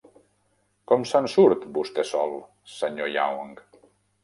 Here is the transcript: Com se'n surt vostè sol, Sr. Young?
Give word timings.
Com 0.91 1.05
se'n 1.11 1.27
surt 1.33 1.67
vostè 1.77 2.07
sol, 2.15 2.35
Sr. 2.79 3.07
Young? 3.21 3.57